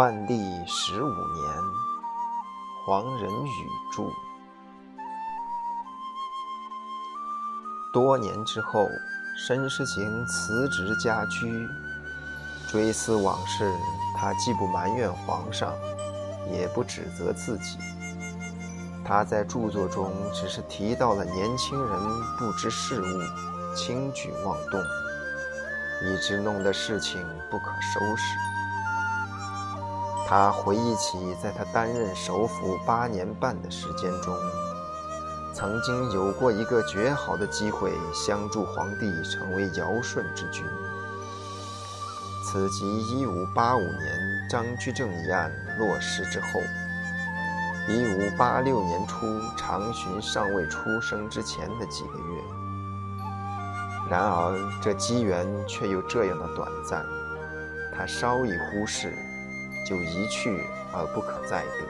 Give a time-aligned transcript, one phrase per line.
[0.00, 1.44] 万历十五年，
[2.86, 4.04] 黄仁宇著。
[7.92, 8.88] 多年之后，
[9.46, 11.68] 申时行辞职家居，
[12.66, 13.70] 追思往事，
[14.16, 15.74] 他既不埋怨皇上，
[16.50, 17.76] 也不指责自己。
[19.04, 22.00] 他在著作中只是提到了年轻人
[22.38, 28.49] 不知事物、轻举妄动，以致弄得事情不可收拾。
[30.30, 34.32] 他回忆起，在他担任首辅八年半的时间中，
[35.52, 40.64] 曾经有过一个绝好的机会，相助皇帝成为尧舜之君。
[42.44, 42.84] 此即
[43.26, 46.60] 1585年张居正一案落实之后
[47.88, 52.40] ，1586年初长巡尚未出生之前的几个月。
[54.08, 57.04] 然而，这机缘却又这样的短暂，
[57.92, 59.12] 他稍一忽视。
[59.90, 61.84] 就一去而不可再得。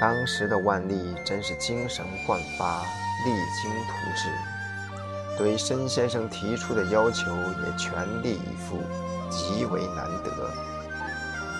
[0.00, 2.82] 当时的万历真是精神焕发，
[3.24, 3.30] 励
[3.62, 4.28] 精图治，
[5.38, 8.82] 对申先生提出的要求也全力以赴，
[9.30, 10.50] 极为难得。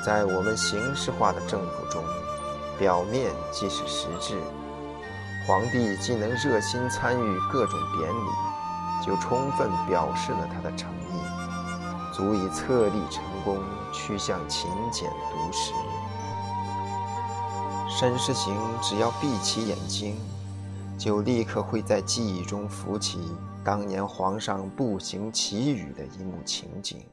[0.05, 2.05] 在我们形式化的政府中，
[2.77, 4.37] 表面即是实质。
[5.47, 10.96] 皇帝既能热心参与各种典礼，就充分表示了他的诚。
[12.17, 15.75] 足以策立成功，趋向勤俭独食。
[17.91, 20.17] 申时行只要闭起眼睛，
[20.99, 27.05] 就立刻会在记忆中浮起当年皇上步行祈雨的一幕情景。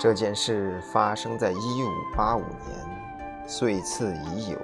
[0.00, 4.58] 这件事发生在一五八五年，岁次已有。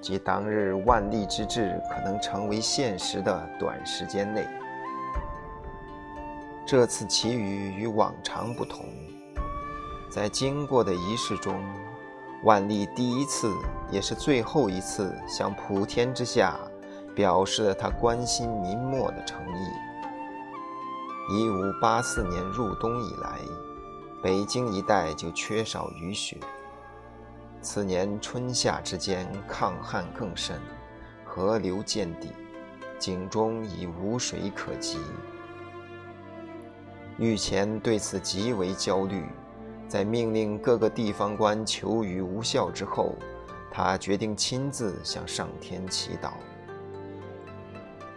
[0.00, 4.46] 即当日万历之治可能成为现实的短时间内，
[6.66, 8.86] 这次祈雨与往常不同，
[10.10, 11.62] 在经过的仪式中，
[12.44, 13.52] 万历第一次
[13.90, 16.56] 也是最后一次向普天之下
[17.14, 19.68] 表示了他关心民末的诚意。
[21.32, 23.38] 一五八四年入冬以来，
[24.22, 26.38] 北京一带就缺少雨雪。
[27.62, 30.58] 此年春夏之间，抗旱更甚，
[31.24, 32.32] 河流见底，
[32.98, 34.98] 井中已无水可及。
[37.18, 39.26] 御前对此极为焦虑，
[39.86, 43.14] 在命令各个地方官求雨无效之后，
[43.70, 46.30] 他决定亲自向上天祈祷。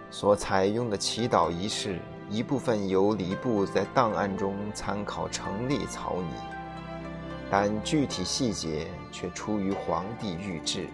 [0.10, 2.00] 所采用的祈祷仪式，
[2.30, 6.63] 一部分由礼部在档案中参考成立草拟。
[7.56, 10.88] 但具体细节却出于皇帝御制，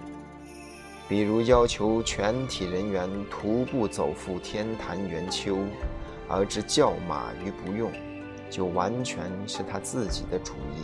[1.08, 5.58] 比如要求全体人员徒步走赴天坛圆丘，
[6.28, 7.90] 而置轿马于不用，
[8.50, 10.84] 就完全是他自己的主意。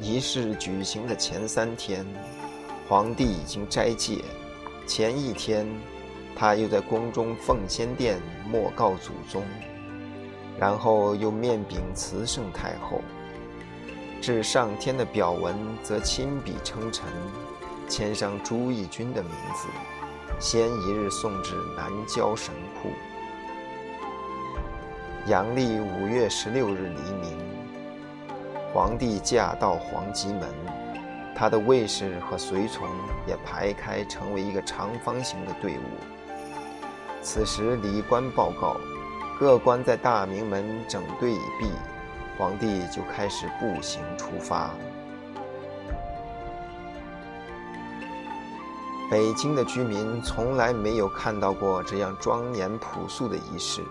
[0.00, 2.06] 仪式举行的前三天，
[2.88, 4.24] 皇帝已经斋戒；
[4.86, 5.66] 前一天，
[6.34, 9.44] 他又在宫中奉先殿默告祖宗。
[10.58, 13.00] 然后又面禀慈圣太后，
[14.20, 17.06] 至上天的表文则亲笔称臣，
[17.88, 19.68] 签上朱翊钧的名字，
[20.38, 22.52] 先一日送至南郊神
[22.82, 22.90] 库。
[25.26, 27.38] 阳历五月十六日黎明，
[28.74, 30.48] 皇帝驾到皇极门，
[31.34, 32.86] 他的卫士和随从
[33.26, 35.82] 也排开成为一个长方形的队伍。
[37.22, 38.76] 此时礼官报告。
[39.40, 41.72] 各官在大明门整队已毕，
[42.36, 44.70] 皇帝就开始步行出发。
[49.10, 53.82] 北京的居民从来没有看到过这样庄严朴素的仪式。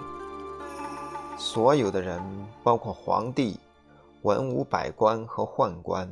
[1.36, 2.22] 所有的人，
[2.62, 3.60] 包括皇帝、
[4.22, 6.07] 文武百官和宦官，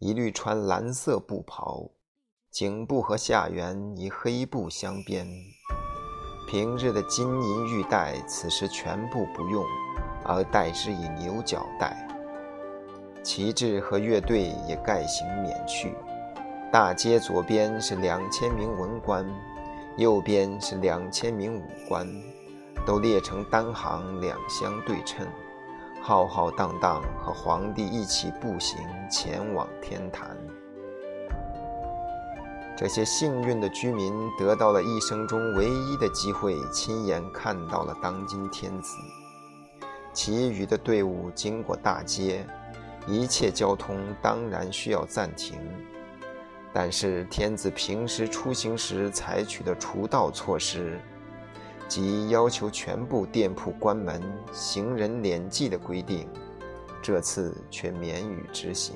[0.00, 1.90] 一律穿蓝色布袍，
[2.50, 5.26] 颈部和下缘以黑布镶边。
[6.50, 9.64] 平日的金银玉带，此时全部不用，
[10.24, 11.96] 而代之以牛角带。
[13.22, 15.94] 旗帜和乐队也概行免去。
[16.72, 19.24] 大街左边是两千名文官，
[19.96, 22.04] 右边是两千名武官，
[22.84, 25.24] 都列成单行，两相对称，
[26.02, 28.76] 浩浩荡荡，和皇帝一起步行
[29.08, 30.36] 前往天坛。
[32.80, 38.96] 这些幸运的居民得到了一生中唯一的机会，亲眼看到了当今天子。
[40.14, 42.42] 其余的队伍经过大街，
[43.06, 45.60] 一切交通当然需要暂停。
[46.72, 50.98] 但是天子平时出行时采取的除道措施，
[51.86, 54.22] 即要求全部店铺关门、
[54.54, 56.26] 行人敛迹的规定，
[57.02, 58.94] 这次却免予执行。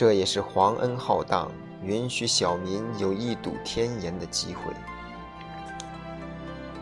[0.00, 1.52] 这也是皇恩浩荡，
[1.84, 4.72] 允许小民有一睹天颜的机会。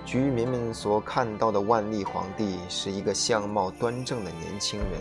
[0.06, 5.00] 居民们所看到的万历皇帝是一个相貌端正的年轻人，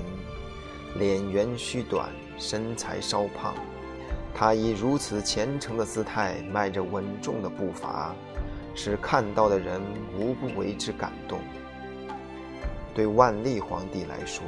[0.95, 2.09] 脸圆须短。
[2.39, 3.53] 身材稍胖，
[4.33, 8.15] 他以如此虔诚的姿态，迈着稳重的步伐，
[8.73, 9.79] 使看到的人
[10.17, 11.37] 无不为之感动。
[12.95, 14.41] 对万历皇帝来说，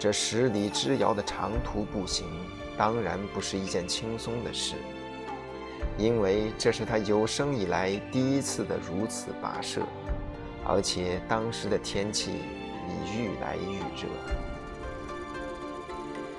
[0.00, 2.26] 这十里之遥的长途步行，
[2.76, 4.74] 当然不是一件轻松的事，
[5.98, 9.82] 因为这是他有生以来第一次的如此跋涉，
[10.66, 14.08] 而且当时的天气已愈来愈热。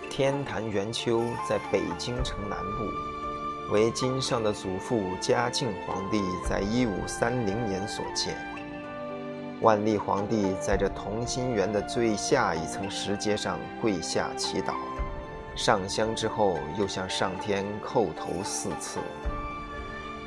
[0.09, 8.35] 天坛元丘在北京城南部，为金上的祖父嘉靖皇帝在一五三零年所建。
[9.61, 14.73] 万历皇帝在这同心圆的最下一层石阶上跪下祈祷，
[15.55, 18.99] 上香之后又向上天叩头四次。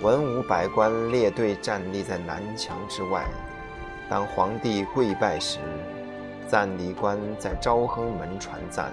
[0.03, 3.25] 文武百官列队站立在南墙之外，
[4.09, 5.59] 当皇帝跪拜时，
[6.47, 8.93] 赞礼官在昭亨门传赞。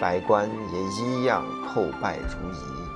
[0.00, 2.91] 百官也一样叩拜如仪。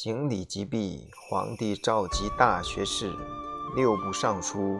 [0.00, 3.12] 行礼即毕，皇帝召集大学士、
[3.74, 4.78] 六部尚书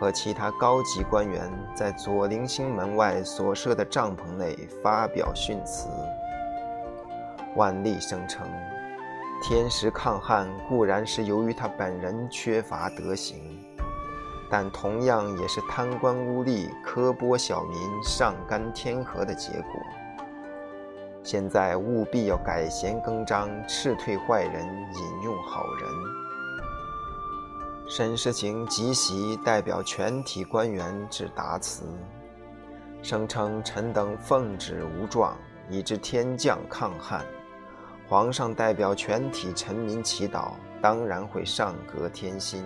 [0.00, 5.88] 和其他高级官员，在左陵星门外所设的帐篷内发表训词。
[7.54, 8.50] 万历声称，
[9.40, 13.64] 天时抗旱固然是由于他本人缺乏德行，
[14.50, 19.80] 但同样也是贪官污吏、苛剥小民、上干天和的结果。
[21.30, 24.64] 现在务必要改弦更张，斥退坏人，
[24.94, 25.90] 引用好人。
[27.86, 31.84] 沈世行即席代表全体官员致答词，
[33.02, 35.36] 声称臣等奉旨无状，
[35.68, 37.22] 以致天降抗旱。
[38.08, 42.64] 皇上代表全体臣民祈祷，当然会上格天心。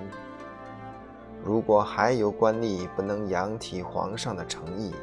[1.42, 4.94] 如果还有官吏不能仰体皇上的诚意，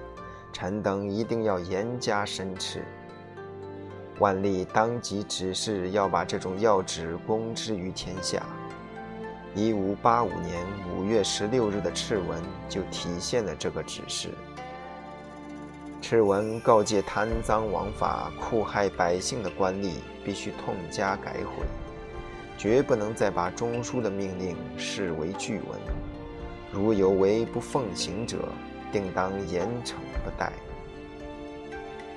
[0.54, 2.86] 臣等一定要严加申斥。
[4.20, 8.44] 万历当即指示要把这种要旨公之于天下。
[9.56, 12.40] 一五八五年五月十六日的敕文
[12.70, 14.30] 就体现了这个指示。
[16.02, 19.94] 敕文告诫贪赃枉法、酷害百姓的官吏，
[20.24, 21.66] 必须痛加改悔，
[22.58, 25.80] 绝不能再把中书的命令视为据文。
[26.72, 28.38] 如有违不奉行者，
[28.92, 30.52] 定当严惩不贷。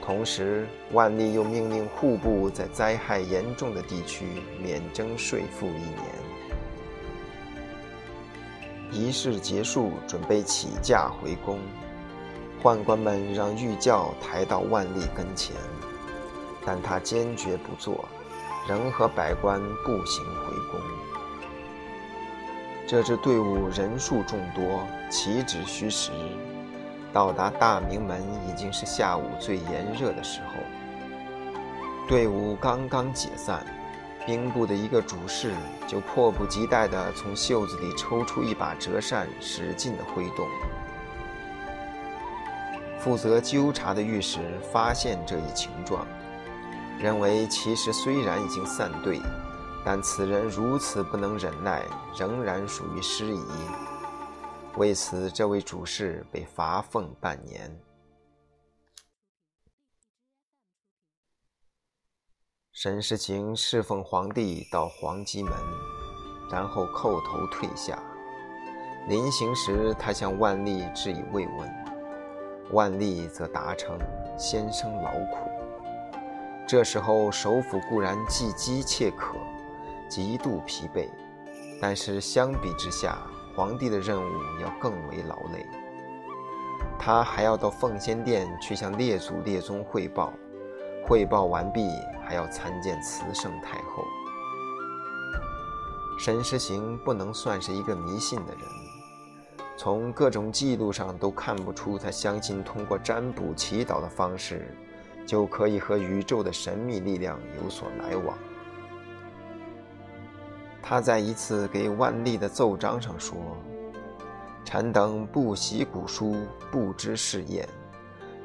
[0.05, 5.97] 同时，万历又命令户部在灾害严重的地区免征税赋一年。
[8.91, 11.61] 仪式结束，准备起驾回宫。
[12.61, 15.55] 宦官们让御轿抬到万历跟前，
[16.67, 18.05] 但他坚决不坐，
[18.69, 20.81] 仍和百官步行回宫。
[22.89, 26.11] 这支队伍人数众多，岂止虚实。
[27.13, 30.55] 到达大明门已经是下午最炎热的时候。
[32.09, 33.65] 队伍刚刚解散，
[34.27, 35.53] 兵部的一个主事
[35.87, 40.47] 就迫不及待地从袖子里抽出一把折扇，使劲地挥动。
[42.99, 44.39] 负责纠察的御史
[44.73, 46.07] 发现这一情状，
[47.01, 49.21] 认为其实虽然已经散队，
[49.85, 51.83] 但此人如此不能忍耐，
[52.17, 53.43] 仍然属于失仪。
[54.79, 57.71] 为此，这位主事被罚俸半年。
[62.73, 65.53] 沈世情侍奉皇帝到皇极门，
[66.51, 68.03] 然后叩头退下。
[69.09, 71.85] 临行时，他向万历致以慰问。
[72.73, 73.99] 万历则答称
[74.39, 75.51] ：“先生劳苦。”
[76.67, 79.37] 这时候，首府固然既饥且渴，
[80.09, 81.11] 极度疲惫，
[81.81, 83.19] 但是相比之下，
[83.55, 85.67] 皇帝的任务要更为劳累。
[86.99, 90.33] 他还要到奉先殿去向列祖列宗汇报，
[91.07, 91.89] 汇报完毕，
[92.25, 94.05] 还要参见慈圣太后。
[96.19, 98.63] 沈世行不能算是一个迷信的人。
[99.77, 104.73] 从各种记录上都看不出他相信通过占卜祈祷的方式
[105.27, 108.39] 就可以和宇宙的神秘力量有所来往。
[110.83, 113.39] 他在一次给万历的奏章上说
[114.65, 116.35] ：“臣等不习古书，
[116.73, 117.67] 不知世验，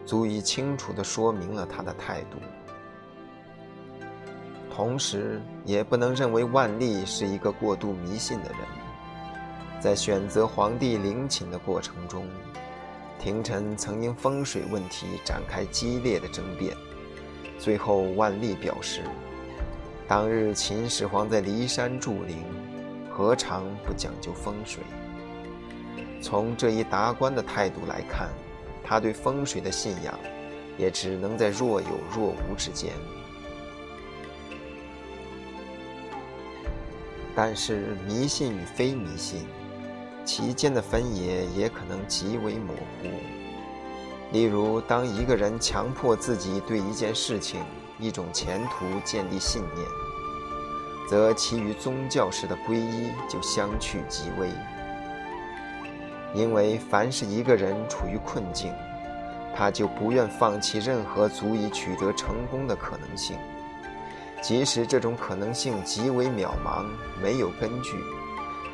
[0.05, 2.37] 足以清楚地说明了他的态度。
[4.69, 8.59] 同时，也不能认为万历是一个过度迷信的人。
[9.79, 12.27] 在选择皇帝陵寝的过程中，
[13.19, 16.77] 廷臣曾因风水问题展开激烈的争辩。
[17.57, 19.01] 最后，万历表示。”
[20.07, 22.37] 当日秦始皇在骊山筑陵，
[23.11, 24.81] 何尝不讲究风水？
[26.21, 28.29] 从这一达观的态度来看，
[28.81, 30.17] 他对风水的信仰，
[30.77, 32.93] 也只能在若有若无之间。
[37.35, 39.45] 但是迷信与非迷信，
[40.23, 43.09] 其间的分野也可能极为模糊。
[44.31, 47.61] 例如，当一个人强迫自己对一件事情，
[47.99, 49.87] 一种前途建立信念，
[51.09, 54.49] 则其余宗教式的皈依就相去极微。
[56.33, 58.71] 因为凡是一个人处于困境，
[59.55, 63.37] 他就不愿放弃任何足以取得成功的可能性，
[64.41, 66.85] 即使这种可能性极为渺茫、
[67.19, 67.97] 没有根据，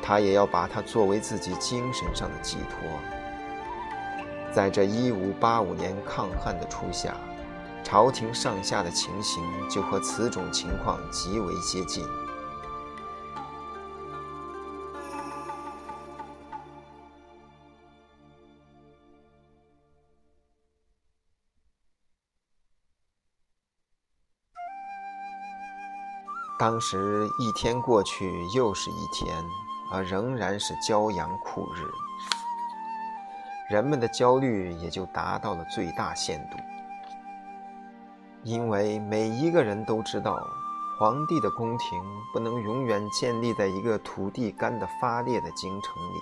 [0.02, 2.90] 他也要把它作为自己精神上的寄托。
[4.52, 7.14] 在这一五八五年抗旱的初夏。
[7.84, 12.04] 朝廷上下的情形就和此种情况极为接近。
[26.58, 29.36] 当时一天过去又是一天，
[29.92, 31.86] 而仍然是骄阳酷日，
[33.68, 36.56] 人们的焦虑也就达到了最大限度。
[38.44, 40.38] 因为每一个人都知道，
[40.98, 41.98] 皇帝的宫廷
[42.30, 46.20] 不能永远建立在一个土地干得发裂的京城里。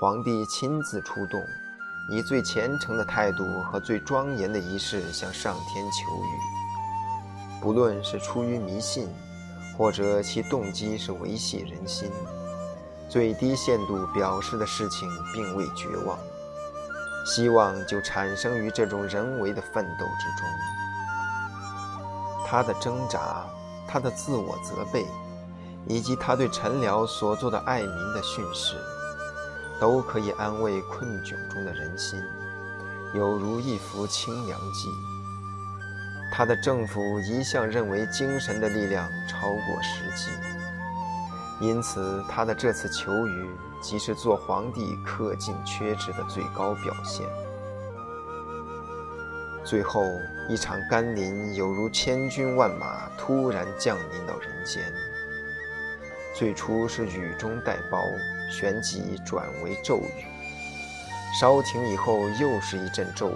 [0.00, 1.40] 皇帝亲自出动，
[2.12, 7.60] 以最虔诚的态度和最庄严的仪式向上天求雨。
[7.60, 9.08] 不论是出于迷信，
[9.76, 12.08] 或者其动机是维系人心，
[13.08, 16.16] 最低限度表示的事情并未绝望。
[17.24, 20.48] 希望就产生于这种人为的奋斗之中。
[22.52, 23.46] 他的挣扎，
[23.88, 25.06] 他的自我责备，
[25.86, 28.76] 以及他对臣僚所做的爱民的训示，
[29.80, 32.20] 都可以安慰困窘中的人心，
[33.14, 34.90] 有如一幅清凉剂。
[36.30, 40.30] 他的政府一向认为精神的力量超过实际，
[41.58, 43.48] 因此他的这次求雨，
[43.80, 47.26] 即是做皇帝恪尽缺职的最高表现。
[49.72, 54.82] 最后一场甘霖，犹如千军万马突然降临到人间。
[56.34, 58.04] 最初是雨中带雹，
[58.50, 60.26] 旋即转为骤雨。
[61.40, 63.30] 稍停以后，又是一阵骤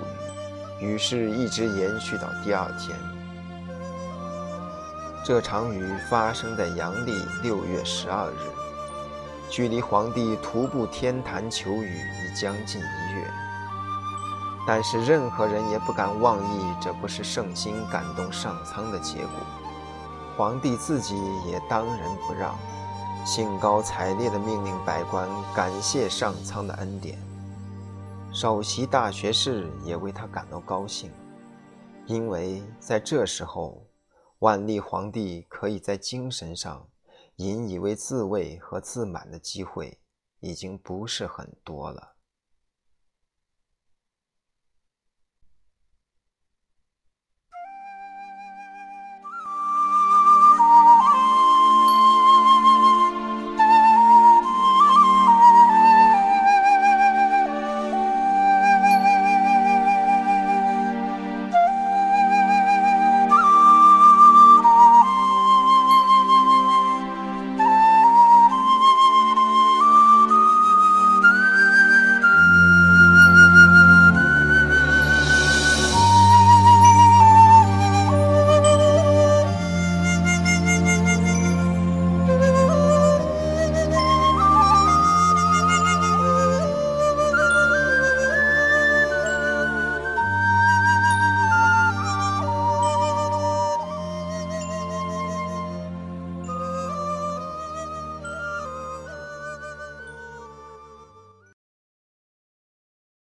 [0.78, 2.94] 雨，雨势一直延续到第二天。
[5.24, 13.25] 这场雨发生在阳历六月十二日，距离皇帝徒步天坛求雨已将近一月。
[14.66, 19.30] 但是任何人也不敢妄议，这不是圣心感动上苍的结果。
[20.36, 21.14] 皇帝自己
[21.46, 22.58] 也当仁不让，
[23.24, 27.16] 兴高采烈地命令百官感谢上苍的恩典。
[28.32, 31.10] 首席大学士也为他感到高兴，
[32.06, 33.86] 因为在这时候，
[34.40, 36.86] 万历皇帝可以在精神上
[37.36, 39.96] 引以为自慰和自满的机会
[40.40, 42.15] 已经不是很多了。